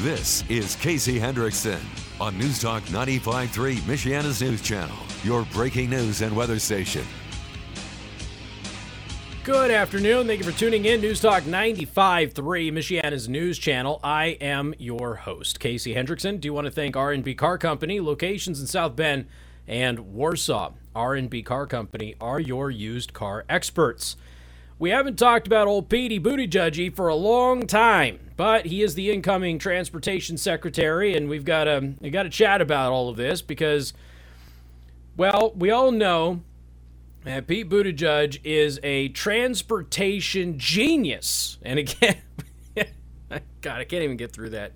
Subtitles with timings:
[0.00, 1.78] This is Casey Hendrickson
[2.20, 7.04] on News Talk 95.3, Michiana's news channel, your breaking news and weather station.
[9.44, 10.26] Good afternoon.
[10.26, 11.00] Thank you for tuning in.
[11.00, 12.32] News Talk 95.3,
[12.72, 14.00] Michiana's news channel.
[14.02, 16.40] I am your host, Casey Hendrickson.
[16.40, 19.26] Do you want to thank R&B Car Company, locations in South Bend
[19.68, 20.72] and Warsaw.
[20.92, 24.16] R&B Car Company are your used car experts.
[24.80, 29.10] We haven't talked about old Petey Buttigieg for a long time, but he is the
[29.10, 33.42] incoming transportation secretary, and we've got to we got to chat about all of this
[33.42, 33.92] because,
[35.16, 36.42] well, we all know
[37.24, 42.18] that Pete Buttigieg is a transportation genius, and again,
[43.60, 44.72] God, I can't even get through that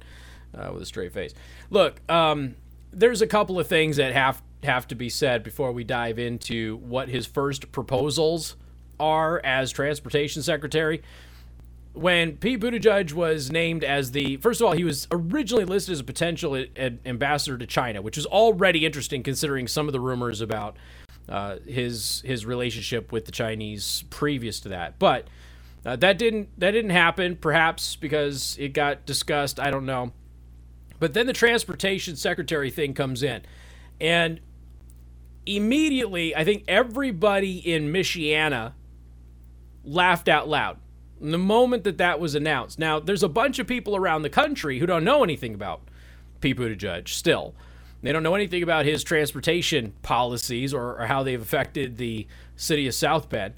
[0.53, 1.33] uh, with a straight face.
[1.71, 2.57] Look, um,
[2.91, 6.79] there's a couple of things that have have to be said before we dive into
[6.79, 8.57] what his first proposals
[8.99, 11.03] are as transportation secretary.
[11.95, 16.01] When Pete Buttigieg was named as the first of all, he was originally listed as
[16.01, 16.65] a potential
[17.05, 20.77] ambassador to China, which is already interesting considering some of the rumors about
[21.29, 24.99] uh, his his relationship with the Chinese previous to that.
[24.99, 25.29] But
[25.85, 29.61] uh, that didn't that didn't happen, perhaps because it got discussed.
[29.61, 30.13] I don't know.
[30.99, 33.43] But then the transportation secretary thing comes in,
[34.01, 34.41] and
[35.45, 38.73] immediately, I think everybody in Michiana
[39.85, 40.79] laughed out loud
[41.31, 42.79] the moment that that was announced.
[42.79, 45.83] Now, there's a bunch of people around the country who don't know anything about
[46.41, 47.55] Pete Buttigieg still.
[48.03, 52.89] They don't know anything about his transportation policies or, or how they've affected the city
[52.89, 53.55] of South Bend.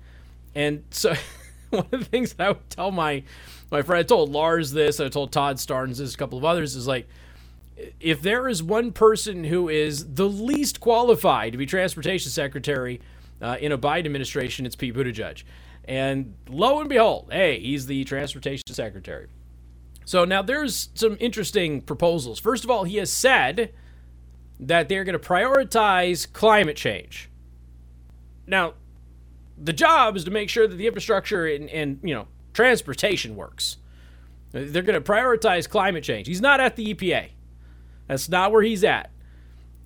[0.55, 1.15] And so,
[1.71, 3.23] one of the things that I would tell my
[3.71, 6.77] my friend, I told Lars this, I told Todd Starnes this, a couple of others,
[6.77, 7.09] is like,
[7.99, 13.01] if there is one person who is the least qualified to be transportation secretary
[13.45, 15.45] uh, in a Biden administration, it's Pete Buttigieg.
[15.85, 19.29] And lo and behold, hey, he's the transportation secretary.
[20.07, 22.39] So now there's some interesting proposals.
[22.39, 23.73] First of all, he has said
[24.61, 27.29] that they're going to prioritize climate change.
[28.47, 28.75] Now,
[29.63, 33.77] the job is to make sure that the infrastructure and, and you know transportation works.
[34.53, 36.29] They're going to prioritize climate change.
[36.29, 37.31] He's not at the EPA.
[38.07, 39.11] That's not where he's at.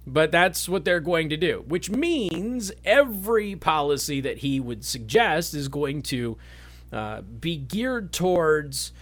[0.08, 5.54] But that's what they're going to do, which means every policy that he would suggest
[5.54, 6.38] is going to
[6.92, 8.92] uh, be geared towards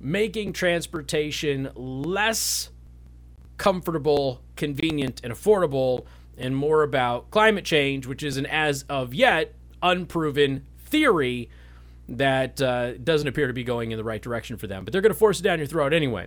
[0.00, 2.70] making transportation less
[3.56, 6.04] comfortable, convenient, and affordable,
[6.36, 11.48] and more about climate change, which is an as of yet unproven theory
[12.08, 14.84] that uh, doesn't appear to be going in the right direction for them.
[14.84, 16.26] But they're going to force it down your throat anyway.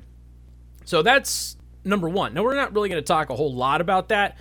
[0.86, 1.56] So that's
[1.88, 2.34] number one.
[2.34, 4.38] Now, we're not really going to talk a whole lot about that.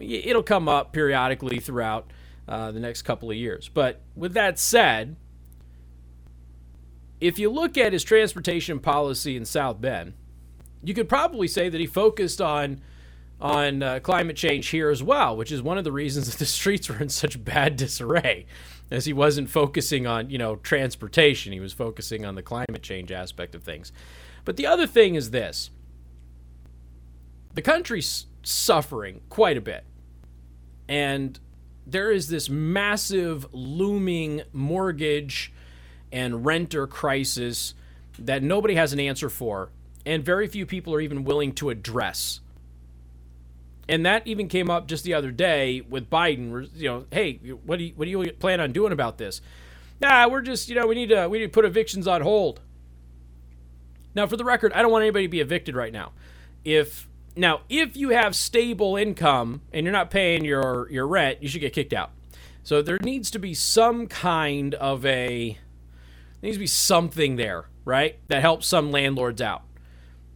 [0.00, 2.10] It'll come up periodically throughout
[2.48, 3.68] uh, the next couple of years.
[3.68, 5.16] But with that said,
[7.20, 10.14] if you look at his transportation policy in South Bend,
[10.82, 12.80] you could probably say that he focused on
[13.40, 16.46] on uh, climate change here as well, which is one of the reasons that the
[16.46, 18.46] streets were in such bad disarray,
[18.90, 23.12] as he wasn't focusing on you know transportation; he was focusing on the climate change
[23.12, 23.92] aspect of things.
[24.44, 25.70] But the other thing is this:
[27.54, 29.84] the country's suffering quite a bit.
[30.88, 31.38] And
[31.86, 35.52] there is this massive looming mortgage
[36.12, 37.74] and renter crisis
[38.18, 39.70] that nobody has an answer for,
[40.04, 42.40] and very few people are even willing to address.
[43.88, 46.68] And that even came up just the other day with Biden.
[46.76, 49.40] You know, hey, what do you what do you plan on doing about this?
[50.00, 52.60] Nah, we're just you know we need to we need to put evictions on hold.
[54.14, 56.12] Now, for the record, I don't want anybody to be evicted right now.
[56.64, 61.48] If now, if you have stable income and you're not paying your your rent, you
[61.48, 62.10] should get kicked out.
[62.62, 65.58] So there needs to be some kind of a
[66.42, 68.18] needs to be something there, right?
[68.28, 69.62] That helps some landlords out.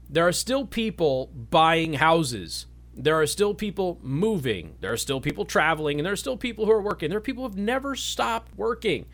[0.08, 2.66] There are still people buying houses.
[2.96, 4.76] There are still people moving.
[4.80, 7.08] There are still people traveling and there are still people who are working.
[7.08, 9.06] There are people who have never stopped working.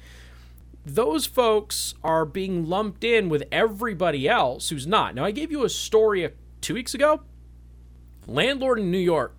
[0.84, 5.14] Those folks are being lumped in with everybody else who's not.
[5.14, 6.28] Now, I gave you a story
[6.60, 7.22] 2 weeks ago
[8.30, 9.34] landlord in New York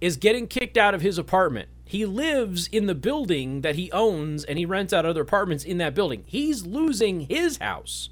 [0.00, 1.68] is getting kicked out of his apartment.
[1.84, 5.78] He lives in the building that he owns and he rents out other apartments in
[5.78, 6.24] that building.
[6.26, 8.10] He's losing his house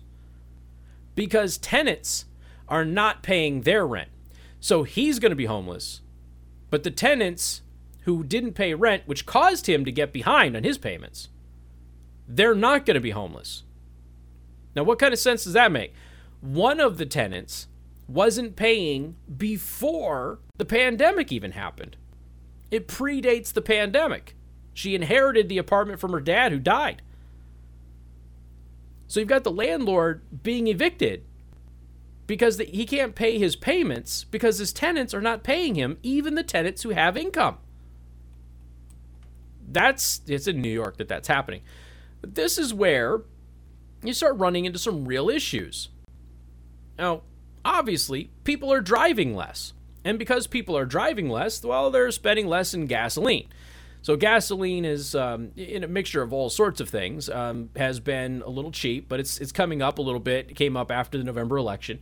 [1.14, 2.26] because tenants
[2.68, 4.10] are not paying their rent.
[4.60, 6.02] So he's going to be homeless.
[6.68, 7.62] But the tenants
[8.02, 11.28] who didn't pay rent, which caused him to get behind on his payments,
[12.28, 13.64] they're not going to be homeless.
[14.76, 15.92] Now, what kind of sense does that make?
[16.40, 17.66] One of the tenants
[18.12, 21.96] wasn't paying before the pandemic even happened.
[22.70, 24.34] It predates the pandemic.
[24.74, 27.02] She inherited the apartment from her dad who died.
[29.06, 31.24] So you've got the landlord being evicted
[32.26, 36.36] because the, he can't pay his payments because his tenants are not paying him, even
[36.36, 37.58] the tenants who have income.
[39.68, 41.62] That's it's in New York that that's happening.
[42.20, 43.22] But this is where
[44.02, 45.88] you start running into some real issues.
[46.98, 47.22] Now,
[47.64, 49.72] obviously, people are driving less.
[50.04, 53.48] And because people are driving less, well, they're spending less in gasoline.
[54.02, 57.28] So gasoline is um, in a mixture of all sorts of things.
[57.28, 60.50] Um, has been a little cheap, but it's it's coming up a little bit.
[60.50, 62.00] It came up after the November election,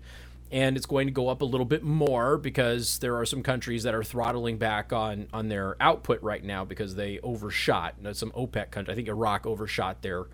[0.53, 3.83] and it's going to go up a little bit more because there are some countries
[3.83, 7.97] that are throttling back on on their output right now because they overshot.
[8.13, 10.27] Some OPEC country, I think Iraq overshot their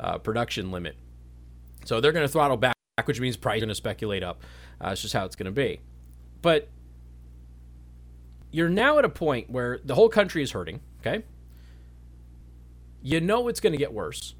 [0.00, 0.96] uh, production limit,
[1.84, 4.42] so they're going to throttle back, which means is going to speculate up.
[4.80, 5.80] Uh, it's just how it's going to be,
[6.42, 6.68] but
[8.52, 11.24] you're now at a point where the whole country is hurting, okay?
[13.02, 14.36] You know it's going to get worse.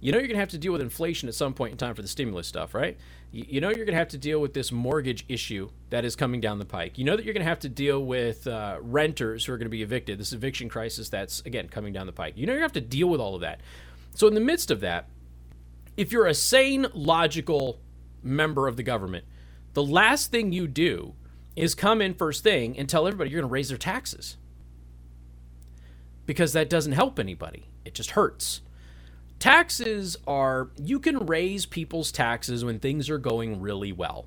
[0.00, 1.94] You know you're going to have to deal with inflation at some point in time
[1.94, 2.98] for the stimulus stuff, right?
[3.32, 6.42] You know you're going to have to deal with this mortgage issue that is coming
[6.42, 6.98] down the pike.
[6.98, 9.66] You know that you're going to have to deal with uh, renters who are going
[9.66, 12.34] to be evicted, this eviction crisis that's, again, coming down the pike.
[12.36, 13.60] You know you have to deal with all of that.
[14.14, 15.08] So, in the midst of that,
[16.00, 17.78] if you're a sane, logical
[18.22, 19.22] member of the government,
[19.74, 21.12] the last thing you do
[21.54, 24.38] is come in first thing and tell everybody you're going to raise their taxes.
[26.24, 28.62] Because that doesn't help anybody, it just hurts.
[29.38, 34.24] Taxes are, you can raise people's taxes when things are going really well.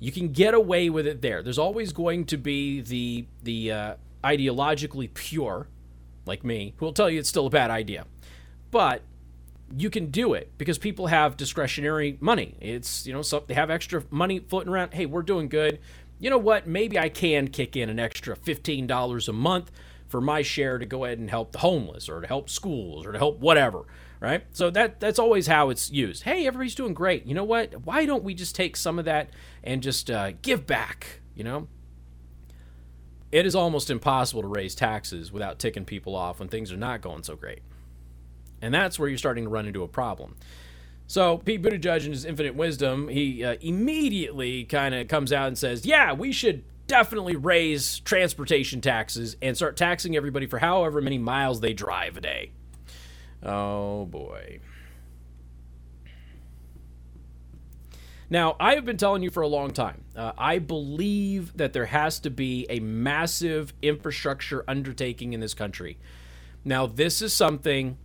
[0.00, 1.44] You can get away with it there.
[1.44, 3.94] There's always going to be the, the uh,
[4.24, 5.68] ideologically pure,
[6.26, 8.04] like me, who will tell you it's still a bad idea.
[8.72, 9.02] But
[9.76, 12.56] you can do it because people have discretionary money.
[12.60, 14.92] It's, you know, so they have extra money floating around.
[14.94, 15.78] Hey, we're doing good
[16.22, 16.68] you know what?
[16.68, 19.72] Maybe I can kick in an extra $15 a month
[20.06, 23.10] for my share to go ahead and help the homeless or to help schools or
[23.10, 23.82] to help whatever,
[24.20, 24.44] right?
[24.52, 26.22] So that that's always how it's used.
[26.22, 27.26] Hey, everybody's doing great.
[27.26, 27.84] You know what?
[27.84, 29.30] Why don't we just take some of that
[29.64, 31.22] and just uh, give back?
[31.34, 31.66] You know,
[33.32, 37.00] it is almost impossible to raise taxes without ticking people off when things are not
[37.00, 37.62] going so great,
[38.62, 40.36] and that's where you're starting to run into a problem.
[41.06, 45.58] So Pete Buttigieg, in his infinite wisdom, he uh, immediately kind of comes out and
[45.58, 51.18] says, "Yeah, we should definitely raise transportation taxes and start taxing everybody for however many
[51.18, 52.52] miles they drive a day."
[53.42, 54.60] Oh boy.
[58.30, 60.04] Now, I have been telling you for a long time.
[60.16, 65.98] Uh, I believe that there has to be a massive infrastructure undertaking in this country.
[66.64, 67.98] Now, this is something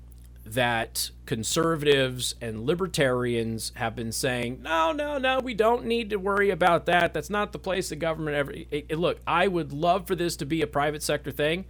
[0.53, 6.49] that conservatives and libertarians have been saying, no, no, no, we don't need to worry
[6.49, 7.13] about that.
[7.13, 8.51] That's not the place the government ever.
[8.51, 11.65] It, it, look, I would love for this to be a private sector thing.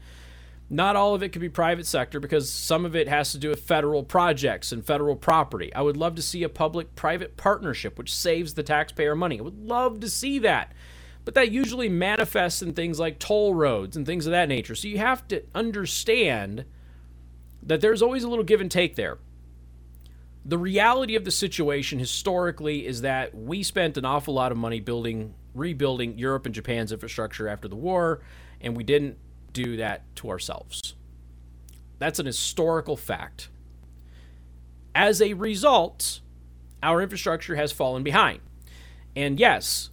[0.69, 3.49] Not all of it could be private sector because some of it has to do
[3.49, 5.73] with federal projects and federal property.
[5.73, 9.39] I would love to see a public private partnership which saves the taxpayer money.
[9.39, 10.73] I would love to see that.
[11.23, 14.75] But that usually manifests in things like toll roads and things of that nature.
[14.75, 16.65] So you have to understand
[17.67, 19.19] that there's always a little give and take there.
[20.43, 24.79] The reality of the situation historically is that we spent an awful lot of money
[24.79, 28.21] building, rebuilding Europe and Japan's infrastructure after the war,
[28.61, 29.17] and we didn't
[29.51, 30.95] do that to ourselves.
[31.99, 33.49] That's an historical fact.
[34.95, 36.21] As a result,
[36.81, 38.39] our infrastructure has fallen behind.
[39.15, 39.89] And yes,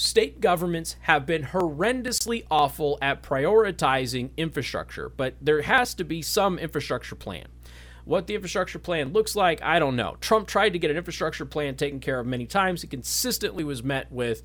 [0.00, 6.58] state governments have been horrendously awful at prioritizing infrastructure, but there has to be some
[6.58, 7.46] infrastructure plan.
[8.04, 10.16] What the infrastructure plan looks like, I don't know.
[10.20, 12.82] Trump tried to get an infrastructure plan taken care of many times.
[12.82, 14.42] He consistently was met with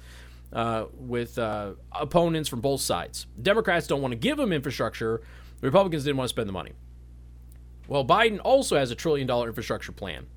[0.53, 3.25] uh, with uh, opponents from both sides.
[3.41, 5.21] Democrats don't want to give him infrastructure.
[5.61, 6.73] Republicans didn't want to spend the money.
[7.87, 10.27] Well, Biden also has a trillion dollar infrastructure plan,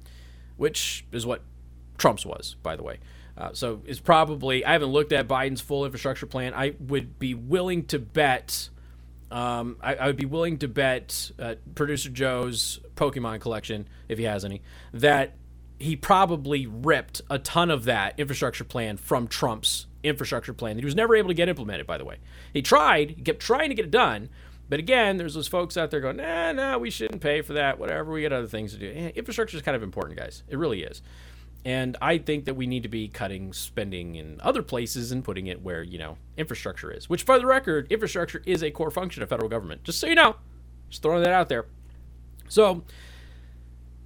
[0.56, 1.42] which is what
[1.98, 2.98] Trump's was, by the way.
[3.38, 6.52] Uh, so it's probably I haven't looked at Biden's full infrastructure plan.
[6.54, 8.68] I would be willing to bet.
[9.30, 14.24] Um, I, I, would be willing to bet uh, producer Joe's Pokemon collection, if he
[14.24, 14.62] has any,
[14.94, 15.34] that
[15.78, 20.86] he probably ripped a ton of that infrastructure plan from Trump's infrastructure plan that he
[20.86, 21.86] was never able to get implemented.
[21.86, 22.16] By the way,
[22.54, 24.30] he tried, he kept trying to get it done,
[24.68, 27.78] but again, there's those folks out there going, nah, nah, we shouldn't pay for that.
[27.78, 28.92] Whatever, we got other things to do.
[28.94, 30.42] Eh, infrastructure is kind of important, guys.
[30.48, 31.02] It really is.
[31.64, 35.48] And I think that we need to be cutting spending in other places and putting
[35.48, 37.10] it where, you know, infrastructure is.
[37.10, 39.84] Which, for the record, infrastructure is a core function of federal government.
[39.84, 40.36] Just so you know,
[40.88, 41.66] just throwing that out there.
[42.48, 42.84] So,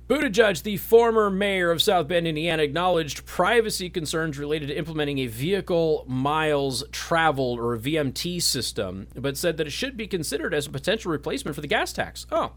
[0.08, 5.26] Buttigieg, the former mayor of South Bend, Indiana, acknowledged privacy concerns related to implementing a
[5.26, 10.66] vehicle miles traveled or a VMT system, but said that it should be considered as
[10.66, 12.26] a potential replacement for the gas tax.
[12.32, 12.52] Oh.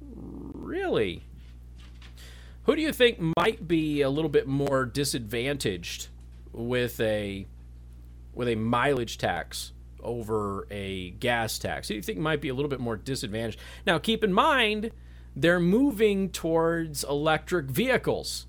[0.00, 1.24] Really?
[2.64, 6.08] Who do you think might be a little bit more disadvantaged
[6.52, 7.46] with a
[8.34, 11.88] with a mileage tax over a gas tax?
[11.88, 13.58] Who do you think might be a little bit more disadvantaged?
[13.86, 14.92] Now, keep in mind
[15.34, 18.46] they're moving towards electric vehicles.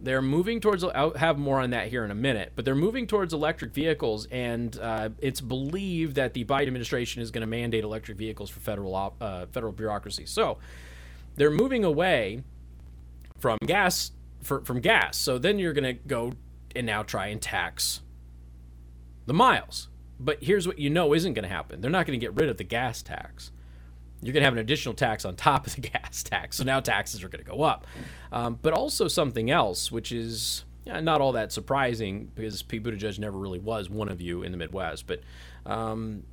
[0.00, 0.84] They're moving towards.
[0.84, 4.26] I'll have more on that here in a minute, but they're moving towards electric vehicles,
[4.30, 8.60] and uh, it's believed that the Biden administration is going to mandate electric vehicles for
[8.60, 10.24] federal uh, federal bureaucracy.
[10.24, 10.58] So
[11.38, 12.42] they're moving away
[13.38, 15.16] from gas for, from gas.
[15.16, 16.32] So then you're going to go
[16.74, 18.02] and now try and tax
[19.26, 19.88] the miles.
[20.20, 21.80] But here's what you know isn't going to happen.
[21.80, 23.52] They're not going to get rid of the gas tax
[24.22, 26.56] you're going to have an additional tax on top of the gas tax.
[26.56, 27.86] So now taxes are going to go up.
[28.32, 33.38] Um, but also something else, which is not all that surprising because Pete Buttigieg never
[33.38, 35.06] really was one of you in the Midwest.
[35.06, 35.20] But
[35.66, 36.24] um,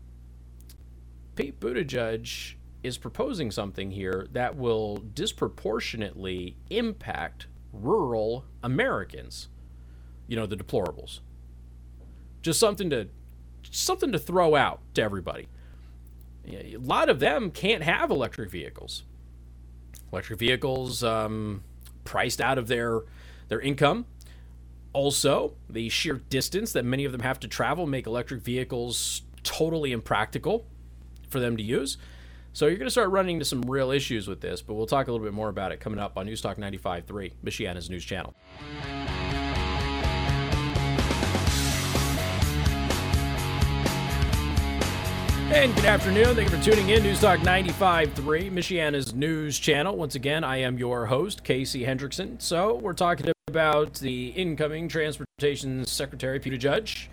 [1.35, 9.49] Pete Buttigieg is proposing something here that will disproportionately impact rural Americans.
[10.27, 11.19] You know, the deplorables.
[12.41, 13.09] Just something to
[13.71, 15.47] something to throw out to everybody
[16.47, 19.03] a lot of them can't have electric vehicles.
[20.11, 21.63] Electric vehicles um,
[22.03, 23.01] priced out of their
[23.47, 24.05] their income.
[24.93, 29.91] Also, the sheer distance that many of them have to travel make electric vehicles totally
[29.91, 30.65] impractical
[31.29, 31.97] for them to use.
[32.55, 35.09] So you're going to start running into some real issues with this, but we'll talk
[35.09, 38.33] a little bit more about it coming up on News Talk 95.3, Michiana's news channel.
[45.51, 46.33] And good afternoon.
[46.33, 47.03] Thank you for tuning in.
[47.03, 48.13] News Talk 95.3,
[48.49, 49.97] Michiana's news channel.
[49.97, 52.41] Once again, I am your host, Casey Hendrickson.
[52.41, 57.09] So, we're talking about the incoming Transportation Secretary, Peter Judge,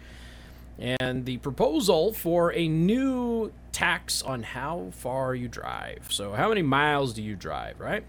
[0.82, 6.08] and the proposal for a new tax on how far you drive.
[6.10, 8.04] So, how many miles do you drive, right?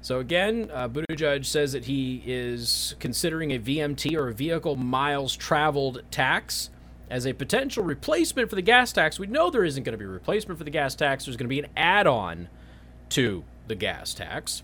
[0.00, 5.36] So, again, uh, Buttigieg says that he is considering a VMT or a vehicle miles
[5.36, 6.70] traveled tax
[7.10, 9.18] as a potential replacement for the gas tax.
[9.18, 11.26] We know there isn't going to be a replacement for the gas tax.
[11.26, 12.48] There's going to be an add on
[13.10, 14.62] to the gas tax.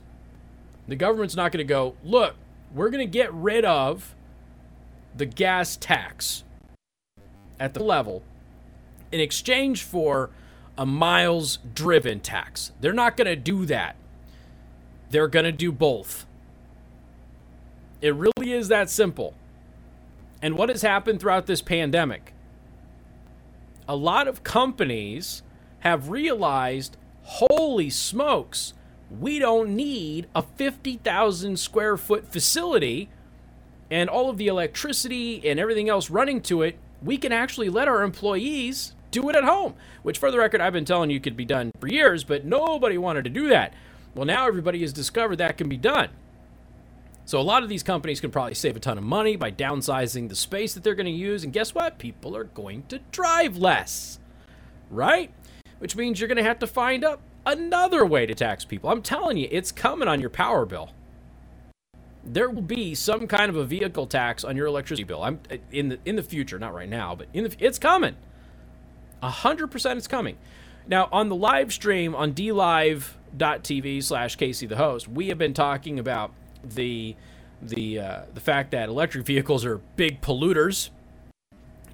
[0.89, 2.37] The government's not going to go, look,
[2.75, 4.15] we're going to get rid of
[5.15, 6.45] the gas tax
[7.59, 8.23] at the level
[9.13, 10.31] in exchange for
[10.77, 12.73] a miles driven tax.
[12.81, 13.97] They're not going to do that.
[15.11, 16.27] They're going to do both.
[18.01, 19.35] It really is that simple.
[20.43, 22.35] And what has happened throughout this pandemic?
[23.89, 25.43] a lot of companies
[25.81, 28.75] have realized holy smokes,
[29.11, 33.09] we don't need a 50,000 square foot facility
[33.91, 36.79] and all of the electricity and everything else running to it.
[37.05, 40.73] We can actually let our employees do it at home, which, for the record, I've
[40.73, 43.75] been telling you could be done for years, but nobody wanted to do that.
[44.15, 46.09] Well, now everybody has discovered that can be done.
[47.27, 50.29] So a lot of these companies can probably save a ton of money by downsizing
[50.29, 51.45] the space that they're going to use.
[51.45, 51.99] And guess what?
[51.99, 54.19] People are going to drive less,
[54.91, 55.33] right?
[55.79, 58.91] Which means you're going to have to find up another way to tax people.
[58.91, 60.91] I'm telling you, it's coming on your power bill.
[62.27, 65.23] There will be some kind of a vehicle tax on your electricity bill.
[65.23, 65.41] I'm
[65.71, 68.17] in the in the future, not right now, but in the it's coming.
[69.23, 70.39] A hundred percent, it's coming.
[70.87, 75.99] Now on the live stream on dlive.tv slash Casey the host, we have been talking
[75.99, 77.15] about the
[77.61, 80.91] the uh, the fact that electric vehicles are big polluters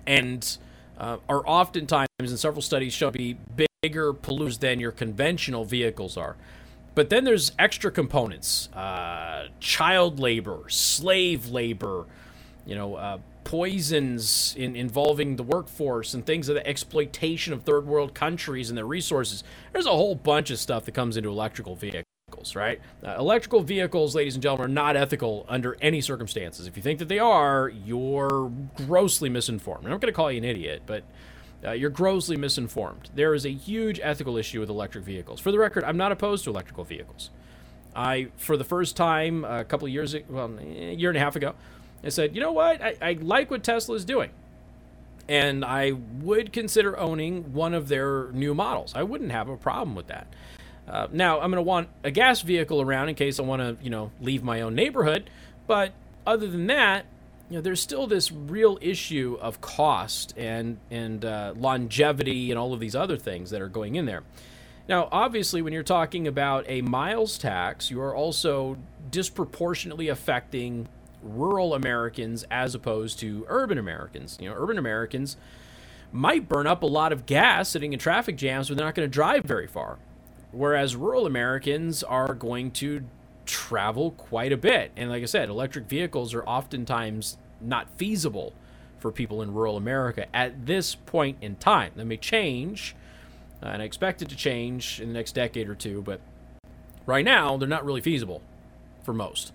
[0.07, 0.59] and
[0.99, 3.37] uh, are oftentimes, in several studies, show to be
[3.83, 6.37] bigger polluters than your conventional vehicles are.
[6.95, 12.07] But then there's extra components: uh, child labor, slave labor,
[12.67, 17.87] you know, uh, poisons in, involving the workforce, and things of the exploitation of third
[17.87, 19.45] world countries and their resources.
[19.73, 22.05] There's a whole bunch of stuff that comes into electrical vehicles
[22.55, 22.81] right?
[23.05, 26.67] Uh, electrical vehicles, ladies and gentlemen, are not ethical under any circumstances.
[26.67, 29.85] If you think that they are, you're grossly misinformed.
[29.85, 31.05] I'm not going to call you an idiot, but
[31.65, 33.11] uh, you're grossly misinformed.
[33.15, 35.41] There is a huge ethical issue with electric vehicles.
[35.41, 37.31] For the record, I'm not opposed to electrical vehicles.
[37.95, 41.55] I, for the first time a couple years, well, a year and a half ago,
[42.03, 42.81] I said, you know what?
[42.81, 44.31] I, I like what Tesla is doing.
[45.29, 48.95] And I would consider owning one of their new models.
[48.97, 50.27] I wouldn't have a problem with that.
[50.89, 53.85] Uh, now, I'm going to want a gas vehicle around in case I want to,
[53.85, 55.31] you know, leave my own neighborhood.
[55.69, 55.93] But
[56.27, 57.05] other than that,
[57.51, 62.73] you know, there's still this real issue of cost and and uh, longevity and all
[62.73, 64.23] of these other things that are going in there.
[64.89, 68.79] Now, obviously, when you're talking about a miles tax, you are also
[69.11, 70.89] disproportionately affecting
[71.23, 74.39] rural Americans as opposed to urban Americans.
[74.41, 75.37] You know, urban Americans
[76.13, 79.09] might burn up a lot of gas sitting in traffic jams, but they're not going
[79.09, 79.99] to drive very far
[80.53, 83.05] whereas rural Americans are going to
[83.71, 84.91] travel quite a bit.
[84.97, 88.53] And like I said, electric vehicles are oftentimes not feasible
[88.99, 91.93] for people in rural America at this point in time.
[91.95, 92.97] That may change,
[93.63, 96.21] uh, and I expect it to change in the next decade or two, but
[97.07, 98.43] right now they're not really feasible
[99.05, 99.53] for most.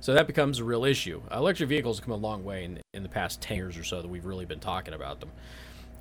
[0.00, 1.22] So that becomes a real issue.
[1.30, 4.02] Electric vehicles have come a long way in, in the past 10 years or so
[4.02, 5.30] that we've really been talking about them.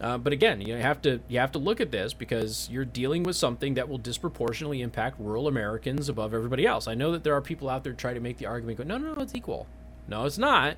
[0.02, 3.22] Uh, but again, you have to you have to look at this because you're dealing
[3.22, 6.88] with something that will disproportionately impact rural Americans above everybody else.
[6.88, 8.98] I know that there are people out there trying to make the argument go, no,
[8.98, 9.68] no, no, it's equal.
[10.08, 10.78] No, it's not.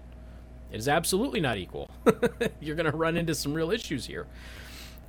[0.74, 1.90] It is absolutely not equal.
[2.60, 4.28] you're going to run into some real issues here.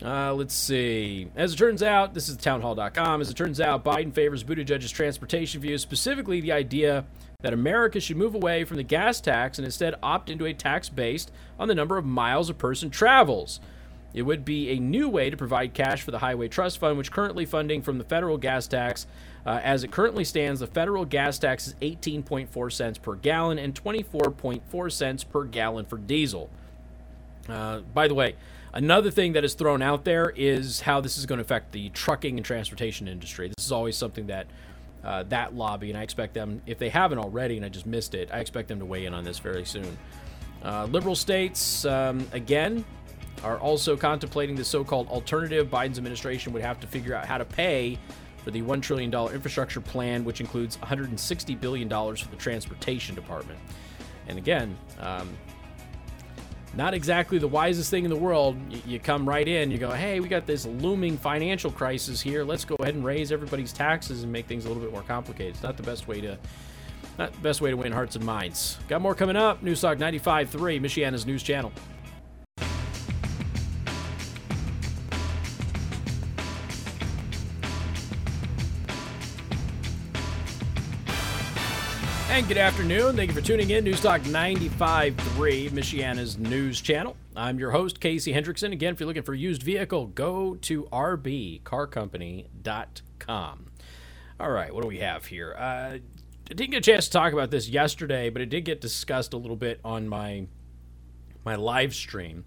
[0.01, 1.29] Uh, let's see.
[1.35, 3.21] As it turns out, this is townhall.com.
[3.21, 7.05] As it turns out, Biden favors Buttigieg's transportation view, specifically the idea
[7.41, 10.89] that America should move away from the gas tax and instead opt into a tax
[10.89, 13.61] based on the number of miles a person travels.
[14.15, 17.11] It would be a new way to provide cash for the Highway Trust Fund, which
[17.11, 19.07] currently funding from the federal gas tax.
[19.45, 23.75] Uh, as it currently stands, the federal gas tax is 18.4 cents per gallon and
[23.75, 26.49] 24.4 cents per gallon for diesel.
[27.49, 28.37] Uh, by the way,
[28.73, 31.89] another thing that is thrown out there is how this is going to affect the
[31.91, 33.49] trucking and transportation industry.
[33.49, 34.47] This is always something that
[35.05, 38.15] uh, that lobby, and I expect them, if they haven't already, and I just missed
[38.15, 39.99] it, I expect them to weigh in on this very soon.
[40.63, 42.87] Uh, liberal states, um, again,
[43.45, 45.69] are also contemplating the so called alternative.
[45.69, 47.99] Biden's administration would have to figure out how to pay
[48.43, 53.59] for the $1 trillion infrastructure plan, which includes $160 billion for the transportation department.
[54.29, 55.29] And again, um,
[56.77, 58.57] not exactly the wisest thing in the world.
[58.87, 62.45] You, come right in, you go, hey, we got this looming financial crisis here.
[62.45, 65.55] Let's go ahead and raise everybody's taxes and make things a little bit more complicated.
[65.55, 66.39] It's not the best way to.
[67.17, 68.77] Not the best way to win hearts and minds.
[68.89, 69.63] Got more coming up.
[69.63, 71.71] Newstalk 95.3, Michiana's news channel.
[82.35, 83.15] And good afternoon.
[83.15, 83.85] Thank you for tuning in.
[83.85, 87.17] News Talk 95.3, Michiana's news channel.
[87.37, 88.73] I'm your host, Casey Hendrickson.
[88.73, 93.67] Again, if you're looking for a used vehicle, go to rbcarcompany.com.
[94.41, 95.55] All right, what do we have here?
[95.57, 96.01] Uh, I
[96.49, 99.37] didn't get a chance to talk about this yesterday, but it did get discussed a
[99.37, 100.49] little bit on my
[101.45, 102.47] my live stream.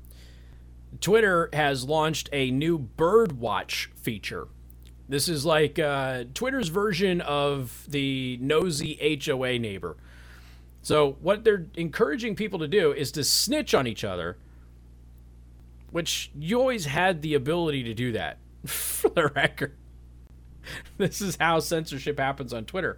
[0.99, 4.49] Twitter has launched a new bird watch feature
[5.09, 9.95] this is like uh, Twitter's version of the nosy HOA neighbor.
[10.81, 14.37] So, what they're encouraging people to do is to snitch on each other,
[15.91, 19.75] which you always had the ability to do that, for the record.
[20.97, 22.97] This is how censorship happens on Twitter.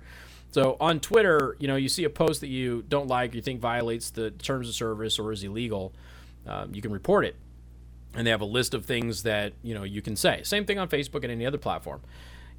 [0.52, 3.60] So, on Twitter, you know, you see a post that you don't like, you think
[3.60, 5.93] violates the terms of service or is illegal,
[6.48, 7.36] um, you can report it
[8.15, 10.41] and they have a list of things that you know you can say.
[10.43, 12.02] Same thing on Facebook and any other platform.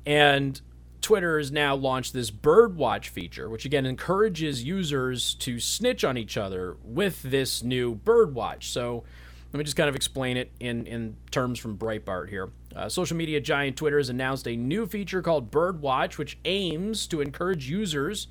[0.07, 0.61] And
[1.01, 6.17] Twitter has now launched this bird watch feature, which again encourages users to snitch on
[6.17, 8.71] each other with this new bird watch.
[8.71, 9.05] So
[9.53, 12.51] let me just kind of explain it in, in terms from Breitbart here.
[12.75, 17.07] Uh, social media giant Twitter has announced a new feature called Bird Watch, which aims
[17.09, 18.29] to encourage users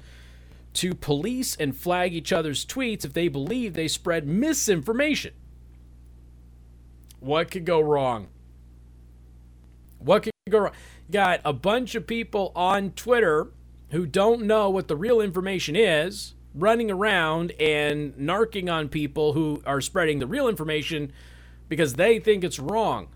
[0.75, 5.33] to police and flag each other's tweets if they believe they spread misinformation.
[7.19, 8.27] What could go wrong?
[9.99, 10.73] What could go wrong?
[11.11, 13.47] Got a bunch of people on Twitter
[13.91, 19.61] who don't know what the real information is running around and narking on people who
[19.65, 21.11] are spreading the real information
[21.67, 23.07] because they think it's wrong.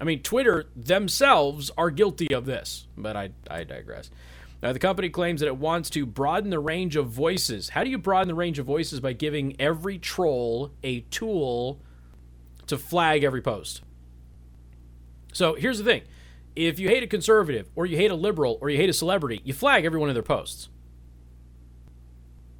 [0.00, 4.10] I mean, Twitter themselves are guilty of this, but I, I digress.
[4.62, 7.70] Now, the company claims that it wants to broaden the range of voices.
[7.70, 9.00] How do you broaden the range of voices?
[9.00, 11.80] By giving every troll a tool
[12.68, 13.82] to flag every post.
[15.32, 16.02] So here's the thing
[16.56, 19.40] if you hate a conservative, or you hate a liberal, or you hate a celebrity,
[19.44, 20.68] you flag every one of their posts.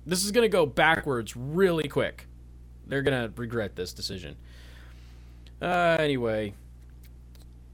[0.07, 2.27] This is going to go backwards really quick.
[2.87, 4.37] They're going to regret this decision.
[5.61, 6.55] Uh, anyway,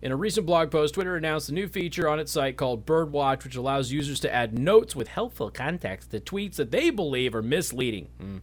[0.03, 3.45] in a recent blog post, Twitter announced a new feature on its site called Birdwatch,
[3.45, 7.43] which allows users to add notes with helpful context to tweets that they believe are
[7.43, 8.09] misleading.
[8.19, 8.39] Hmm.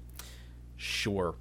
[0.77, 1.35] Sure.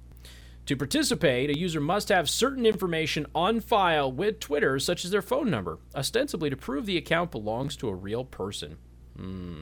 [0.67, 5.21] To participate, a user must have certain information on file with Twitter, such as their
[5.21, 8.77] phone number, ostensibly to prove the account belongs to a real person.
[9.17, 9.61] Hmm,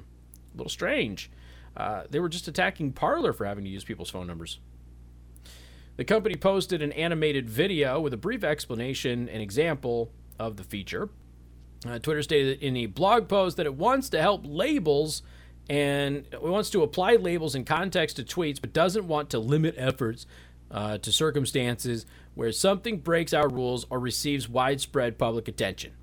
[0.54, 1.32] a little strange.
[1.76, 4.60] Uh, they were just attacking Parler for having to use people's phone numbers.
[5.96, 11.10] The company posted an animated video with a brief explanation and example of the feature.
[11.88, 15.24] Uh, Twitter stated in a blog post that it wants to help labels
[15.70, 20.26] and wants to apply labels in context to tweets, but doesn't want to limit efforts
[20.72, 22.06] uh, to circumstances
[22.36, 25.94] where something breaks our rules or receives widespread public attention.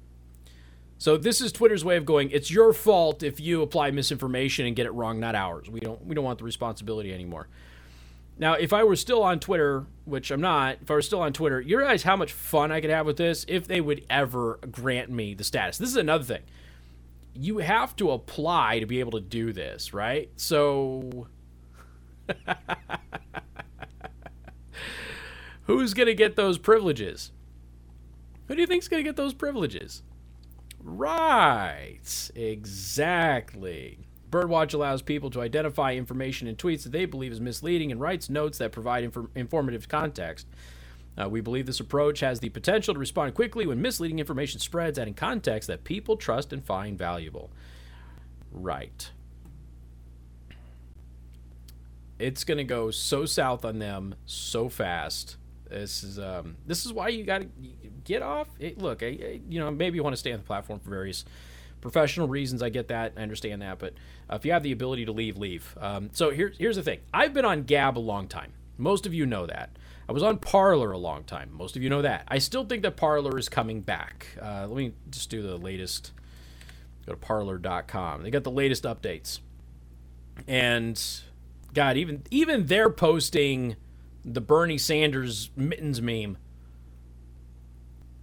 [0.98, 2.31] So this is Twitter's way of going.
[2.31, 5.68] It's your fault if you apply misinformation and get it wrong, not ours.
[5.68, 7.48] We don't we don't want the responsibility anymore.
[8.38, 11.33] Now, if I were still on Twitter, which I'm not, if I were still on
[11.33, 14.59] Twitter, you realize how much fun I could have with this if they would ever
[14.70, 15.79] grant me the status.
[15.79, 16.42] This is another thing.
[17.33, 20.31] You have to apply to be able to do this, right?
[20.37, 21.29] So
[25.66, 27.33] who's going to get those privileges?
[28.48, 30.02] Who do you think's going to get those privileges?
[30.83, 32.31] Right.
[32.35, 33.98] Exactly.
[34.31, 38.29] Birdwatch allows people to identify information in tweets that they believe is misleading and writes
[38.29, 40.46] notes that provide inf- informative context.
[41.18, 44.98] Uh, we believe this approach has the potential to respond quickly when misleading information spreads,
[44.98, 47.50] adding context that people trust and find valuable.
[48.52, 49.11] Right.
[52.18, 55.37] It's going to go so south on them so fast.
[55.68, 57.48] This is um, this is why you got to
[58.05, 58.48] get off.
[58.59, 60.90] It, look, I, I, you know, maybe you want to stay on the platform for
[60.90, 61.24] various
[61.81, 62.62] professional reasons.
[62.62, 63.12] I get that.
[63.16, 63.79] I understand that.
[63.79, 63.94] But
[64.31, 65.76] uh, if you have the ability to leave, leave.
[65.81, 67.00] Um, so here's here's the thing.
[67.12, 68.52] I've been on Gab a long time.
[68.79, 69.70] Most of you know that.
[70.09, 71.50] I was on Parler a long time.
[71.52, 72.24] Most of you know that.
[72.29, 74.29] I still think that Parler is coming back.
[74.40, 76.12] Uh, let me just do the latest.
[77.07, 78.22] Go to Parler.com.
[78.22, 79.40] They got the latest updates.
[80.46, 81.02] And
[81.74, 83.76] God, even even they're posting
[84.26, 86.36] the Bernie Sanders mittens meme.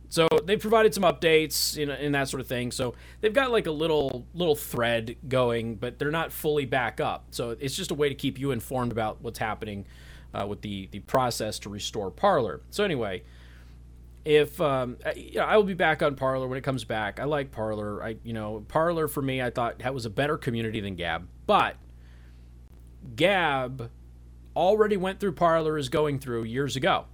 [0.10, 2.72] So they've provided some updates you know, and that sort of thing.
[2.72, 7.28] So they've got like a little little thread going, but they're not fully back up.
[7.32, 9.88] So it's just a way to keep you informed about what's happening
[10.34, 12.62] uh, with the the process to restore Parler.
[12.70, 13.24] So anyway,
[14.24, 17.20] if um, I, you know, I will be back on Parler when it comes back.
[17.20, 18.04] I like Parler.
[18.04, 21.28] I you know Parler for me, I thought that was a better community than Gab,
[21.48, 21.78] but
[23.16, 23.90] Gab
[24.56, 27.06] already went through Parler is going through years ago.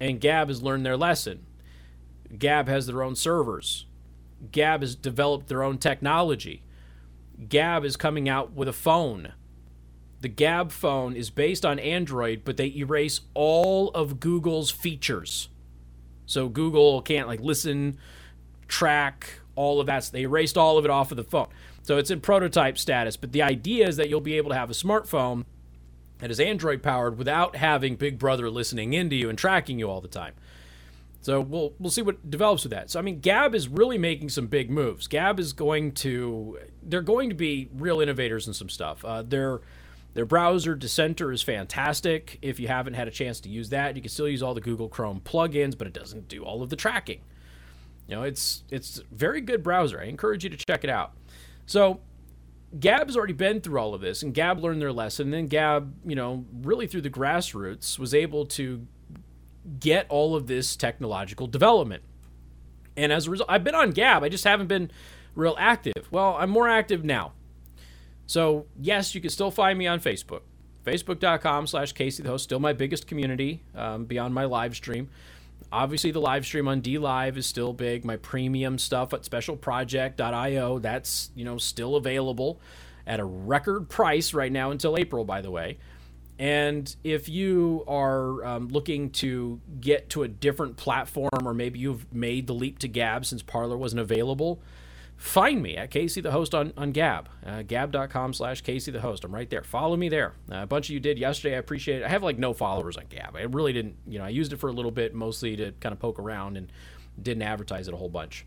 [0.00, 1.46] And Gab has learned their lesson.
[2.38, 3.86] Gab has their own servers.
[4.50, 6.62] Gab has developed their own technology.
[7.48, 9.32] Gab is coming out with a phone.
[10.20, 15.48] The Gab phone is based on Android, but they erase all of Google's features.
[16.26, 17.98] So Google can't like listen,
[18.66, 20.10] track, all of that.
[20.12, 21.48] They erased all of it off of the phone.
[21.82, 24.70] So it's in prototype status, but the idea is that you'll be able to have
[24.70, 25.44] a smartphone
[26.30, 30.08] is Android powered without having Big Brother listening into you and tracking you all the
[30.08, 30.34] time.
[31.20, 32.90] So we'll we'll see what develops with that.
[32.90, 35.06] So I mean, Gab is really making some big moves.
[35.06, 39.02] Gab is going to they're going to be real innovators in some stuff.
[39.04, 39.62] Uh, their
[40.12, 42.38] their browser Dissenter is fantastic.
[42.42, 44.60] If you haven't had a chance to use that, you can still use all the
[44.60, 47.20] Google Chrome plugins, but it doesn't do all of the tracking.
[48.06, 50.00] You know, it's it's very good browser.
[50.00, 51.12] I encourage you to check it out.
[51.64, 52.00] So
[52.78, 55.26] Gab's already been through all of this, and Gab learned their lesson.
[55.28, 58.86] And then Gab, you know, really through the grassroots, was able to
[59.80, 62.02] get all of this technological development.
[62.96, 64.22] And as a result, I've been on Gab.
[64.22, 64.90] I just haven't been
[65.34, 66.08] real active.
[66.10, 67.32] Well, I'm more active now.
[68.26, 70.42] So yes, you can still find me on Facebook.
[70.84, 75.08] Facebook.com slash Casey the host, still my biggest community um, beyond my live stream.
[75.74, 78.04] Obviously, the live stream on DLive is still big.
[78.04, 82.60] My premium stuff at specialproject.io, that's, you know, still available
[83.08, 85.78] at a record price right now until April, by the way.
[86.38, 92.12] And if you are um, looking to get to a different platform, or maybe you've
[92.12, 94.62] made the leap to Gab since Parler wasn't available,
[95.16, 99.24] find me at Casey the Host on, on Gab, uh, gab.com slash Casey the Host.
[99.24, 99.62] I'm right there.
[99.62, 100.34] Follow me there.
[100.50, 101.54] Uh, a bunch of you did yesterday.
[101.54, 102.04] I appreciate it.
[102.04, 103.36] I have like no followers on Gab.
[103.36, 105.92] I really didn't, you know, I used it for a little bit, mostly to kind
[105.92, 106.70] of poke around and
[107.20, 108.46] didn't advertise it a whole bunch.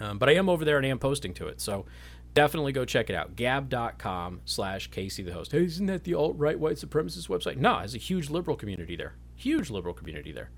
[0.00, 1.60] Um, but I am over there and I am posting to it.
[1.60, 1.86] So
[2.34, 3.36] definitely go check it out.
[3.36, 5.52] Gab.com slash Casey the Host.
[5.52, 7.56] Hey, isn't that the alt right white supremacist website?
[7.56, 9.14] No, there's a huge liberal community there.
[9.34, 10.50] Huge liberal community there.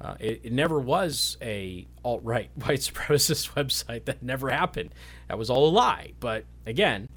[0.00, 4.04] Uh, it, it, never was a alt right white supremacist website.
[4.04, 4.94] That never happened.
[5.28, 6.12] That was all a lie.
[6.20, 7.08] But again,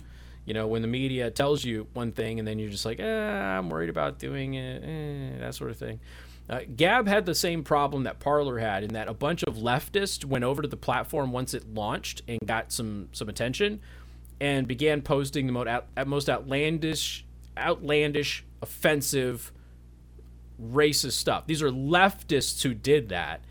[0.46, 3.06] you know, when the media tells you one thing and then you're just like, eh,
[3.06, 6.00] I'm worried about doing it, eh, that sort of thing.
[6.50, 10.26] Uh, Gab had the same problem that Parler had in that a bunch of leftists
[10.26, 13.80] went over to the platform once it launched and got some some attention,
[14.42, 15.70] and began posting the most,
[16.08, 17.24] most outlandish,
[17.58, 19.54] outlandish, offensive
[20.62, 21.48] racist stuff.
[21.48, 23.42] These are leftists who did that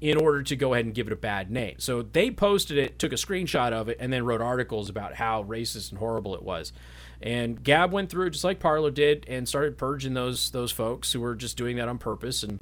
[0.00, 1.74] in order to go ahead and give it a bad name.
[1.78, 5.44] So they posted it, took a screenshot of it, and then wrote articles about how
[5.44, 6.72] racist and horrible it was.
[7.20, 11.12] And Gab went through it just like Parler did and started purging those those folks
[11.12, 12.42] who were just doing that on purpose.
[12.42, 12.58] And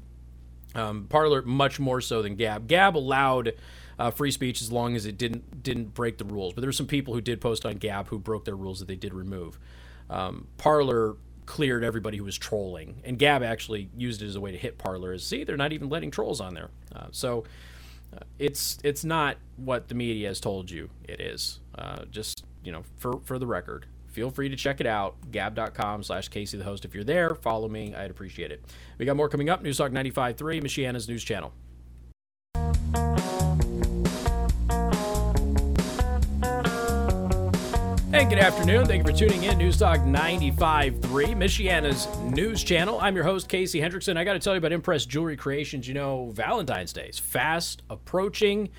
[0.74, 2.66] um, Parler much more so than Gab.
[2.66, 3.54] Gab allowed
[4.00, 6.54] uh, free speech as long as it didn't didn't break the rules.
[6.54, 8.88] But there were some people who did post on Gab who broke their rules that
[8.88, 9.60] they did remove.
[10.10, 11.16] Um, Parler
[11.48, 13.00] cleared everybody who was trolling.
[13.04, 15.12] And Gab actually used it as a way to hit Parler.
[15.12, 16.68] As see, they're not even letting trolls on there.
[16.94, 17.44] Uh, so
[18.14, 21.60] uh, it's it's not what the media has told you it is.
[21.74, 25.16] Uh, just you know, for for the record, feel free to check it out.
[25.30, 26.84] Gab.com slash Casey the host.
[26.84, 27.94] If you're there, follow me.
[27.94, 28.62] I'd appreciate it.
[28.98, 29.62] We got more coming up.
[29.62, 31.54] News Talk 95.3, Michiana's news channel.
[38.18, 38.84] And good afternoon.
[38.86, 39.58] Thank you for tuning in.
[39.58, 41.00] News Talk 95.3,
[41.36, 42.98] Michiana's news channel.
[43.00, 44.16] I'm your host, Casey Hendrickson.
[44.16, 45.86] I got to tell you about Impress Jewelry Creations.
[45.86, 48.70] You know, Valentine's Day is fast approaching.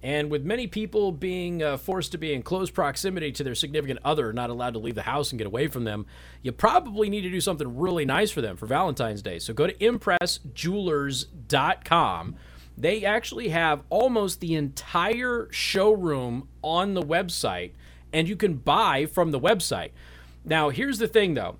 [0.00, 3.98] And with many people being uh, forced to be in close proximity to their significant
[4.04, 6.06] other, not allowed to leave the house and get away from them,
[6.42, 9.40] you probably need to do something really nice for them for Valentine's Day.
[9.40, 12.36] So go to ImpressJewelers.com.
[12.78, 17.72] They actually have almost the entire showroom on the website
[18.14, 19.90] and you can buy from the website.
[20.44, 21.56] Now, here's the thing though.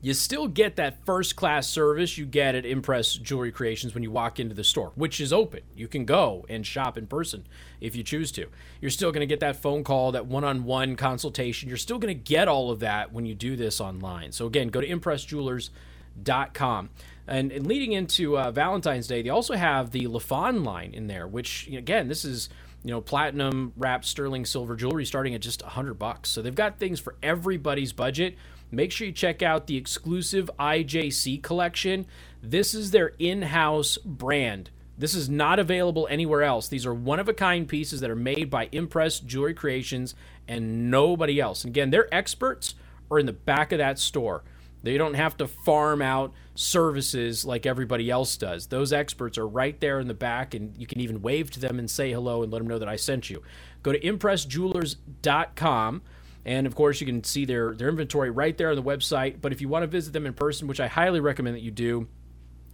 [0.00, 4.12] You still get that first class service you get at Impress Jewelry Creations when you
[4.12, 5.62] walk into the store, which is open.
[5.74, 7.48] You can go and shop in person
[7.80, 8.46] if you choose to.
[8.80, 11.68] You're still going to get that phone call, that one on one consultation.
[11.68, 14.30] You're still going to get all of that when you do this online.
[14.30, 16.90] So, again, go to ImpressJewelers.com.
[17.28, 21.28] And, and leading into uh, Valentine's Day, they also have the Lafonn line in there,
[21.28, 22.48] which, again, this is
[22.84, 26.30] you know, platinum wrapped sterling silver jewelry starting at just 100 bucks.
[26.30, 28.36] So they've got things for everybody's budget.
[28.70, 32.06] Make sure you check out the exclusive IJC collection.
[32.42, 34.70] This is their in-house brand.
[34.96, 36.68] This is not available anywhere else.
[36.68, 40.14] These are one of a kind pieces that are made by Impress Jewelry Creations
[40.46, 41.64] and nobody else.
[41.64, 42.74] And again, their experts
[43.10, 44.42] are in the back of that store.
[44.82, 48.66] They don't have to farm out services like everybody else does.
[48.66, 51.78] Those experts are right there in the back, and you can even wave to them
[51.78, 53.42] and say hello and let them know that I sent you.
[53.82, 56.02] Go to ImpressJewelers.com.
[56.44, 59.40] And of course, you can see their, their inventory right there on the website.
[59.40, 61.70] But if you want to visit them in person, which I highly recommend that you
[61.70, 62.08] do,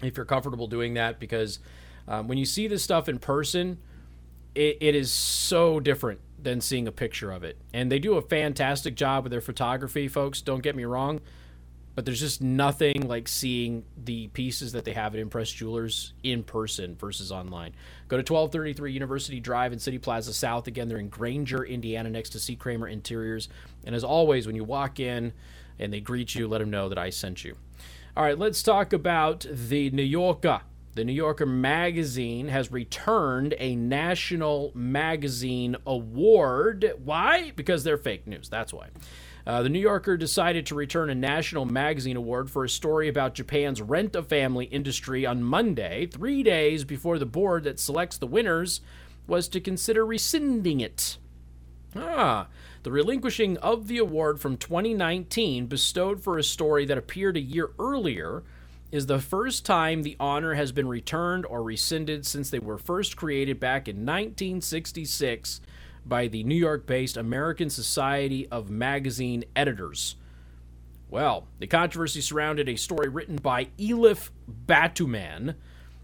[0.03, 1.59] if you're comfortable doing that, because
[2.07, 3.79] um, when you see this stuff in person,
[4.55, 7.59] it, it is so different than seeing a picture of it.
[7.73, 10.43] And they do a fantastic job with their photography, folks.
[10.43, 11.21] Don't get me wrong
[11.95, 16.43] but there's just nothing like seeing the pieces that they have at Impress Jewelers in
[16.43, 17.73] person versus online.
[18.09, 20.67] Go to 1233 University Drive in City Plaza South.
[20.67, 22.57] Again, they're in Granger, Indiana, next to C.
[22.57, 23.49] Kramer Interiors.
[23.85, 25.33] And as always, when you walk in
[25.79, 27.57] and they greet you, let them know that I sent you.
[28.17, 30.63] All right, let's talk about the New Yorker.
[30.95, 36.93] The New Yorker magazine has returned a National Magazine Award.
[37.03, 37.51] Why?
[37.57, 38.49] Because they're fake news.
[38.49, 38.89] That's why.
[39.47, 43.35] Uh, the New Yorker decided to return a National Magazine Award for a story about
[43.35, 48.27] Japan's rent a family industry on Monday, three days before the board that selects the
[48.27, 48.81] winners
[49.27, 51.19] was to consider rescinding it.
[51.95, 52.49] Ah,
[52.83, 57.71] the relinquishing of the award from 2019, bestowed for a story that appeared a year
[57.79, 58.43] earlier,
[58.91, 63.17] is the first time the honor has been returned or rescinded since they were first
[63.17, 65.61] created back in 1966
[66.07, 70.17] by the New York based American Society of Magazine Editors.
[71.09, 74.31] Well, the controversy surrounded a story written by Elif
[74.67, 75.55] Batuman,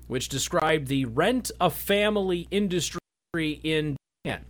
[0.07, 3.01] which described the rent a family industry
[3.63, 4.45] in Japan.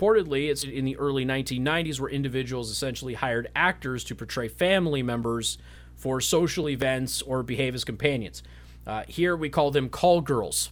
[0.00, 5.56] Reportedly, it's in the early 1990s where individuals essentially hired actors to portray family members
[5.94, 8.42] for social events or behave as companions.
[8.86, 10.70] Uh, here we call them call girls.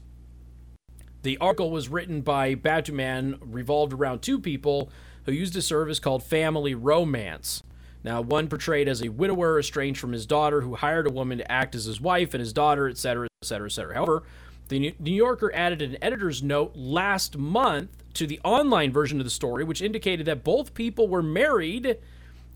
[1.24, 4.90] The article was written by Batuman, revolved around two people
[5.24, 7.62] who used a service called Family Romance.
[8.04, 11.50] Now, one portrayed as a widower estranged from his daughter who hired a woman to
[11.50, 13.94] act as his wife and his daughter, etc., etc., etc.
[13.94, 14.22] However,
[14.68, 19.30] the New Yorker added an editor's note last month to the online version of the
[19.30, 21.96] story, which indicated that both people were married,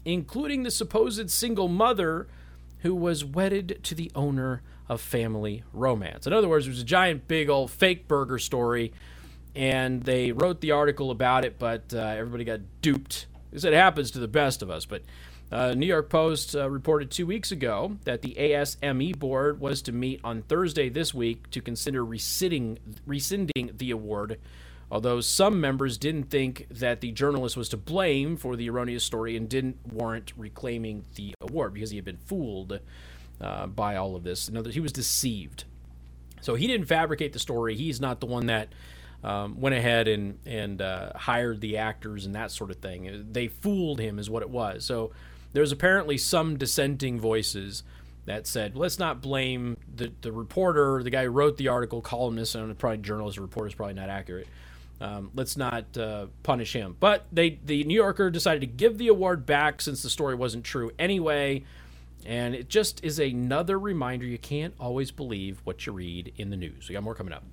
[0.05, 2.27] including the supposed single mother
[2.81, 6.27] who was wedded to the owner of family romance.
[6.27, 8.93] In other words, it was a giant, big old fake burger story,
[9.55, 13.27] and they wrote the article about it, but uh, everybody got duped.
[13.51, 14.85] Because it happens to the best of us.
[14.85, 15.03] But
[15.51, 19.93] uh, New York Post uh, reported two weeks ago that the ASME board was to
[19.93, 24.39] meet on Thursday this week to consider rescinding, rescinding the award.
[24.91, 29.37] Although some members didn't think that the journalist was to blame for the erroneous story
[29.37, 32.81] and didn't warrant reclaiming the award because he had been fooled
[33.41, 34.49] uh, by all of this.
[34.49, 35.65] In other, he was deceived.
[36.41, 37.75] So he didn't fabricate the story.
[37.75, 38.69] He's not the one that
[39.25, 43.27] um, went ahead and and uh, hired the actors and that sort of thing.
[43.33, 44.85] They fooled him, is what it was.
[44.85, 45.11] So
[45.53, 47.83] there's apparently some dissenting voices
[48.27, 52.55] that said, let's not blame the, the reporter, the guy who wrote the article, columnist,
[52.55, 54.47] and probably journalist or reporter is probably not accurate.
[55.01, 56.97] Um, let's not uh, punish him.
[57.01, 60.65] But they, the New Yorker decided to give the award back since the story wasn't
[60.65, 61.65] true anyway.
[62.27, 66.57] And it just is another reminder you can't always believe what you read in the
[66.57, 66.89] news.
[66.89, 67.45] We got more coming up.